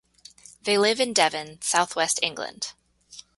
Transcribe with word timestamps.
They 0.63 0.79
live 0.79 0.99
in 0.99 1.13
Devon, 1.13 1.61
South 1.61 1.95
West 1.95 2.19
England. 2.23 2.73